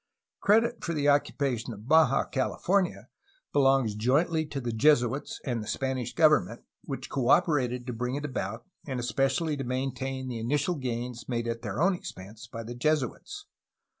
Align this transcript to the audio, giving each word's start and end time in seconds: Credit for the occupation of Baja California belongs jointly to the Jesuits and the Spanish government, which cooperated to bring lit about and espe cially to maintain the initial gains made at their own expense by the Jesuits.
Credit 0.39 0.83
for 0.83 0.93
the 0.95 1.07
occupation 1.09 1.73
of 1.73 1.87
Baja 1.87 2.23
California 2.25 3.07
belongs 3.53 3.93
jointly 3.93 4.47
to 4.47 4.59
the 4.59 4.71
Jesuits 4.71 5.39
and 5.45 5.61
the 5.61 5.67
Spanish 5.67 6.15
government, 6.15 6.63
which 6.83 7.07
cooperated 7.07 7.85
to 7.85 7.93
bring 7.93 8.15
lit 8.15 8.25
about 8.25 8.65
and 8.87 8.99
espe 8.99 9.25
cially 9.25 9.55
to 9.59 9.63
maintain 9.63 10.27
the 10.27 10.39
initial 10.39 10.73
gains 10.73 11.29
made 11.29 11.47
at 11.47 11.61
their 11.61 11.79
own 11.79 11.93
expense 11.93 12.47
by 12.47 12.63
the 12.63 12.73
Jesuits. 12.73 13.45